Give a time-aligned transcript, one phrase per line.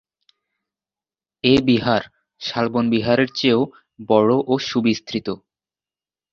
[1.43, 2.01] এ বিহার
[2.41, 3.61] শালবন বিহারের চেয়েও
[4.09, 5.27] বড় ও সুবিস্তৃত।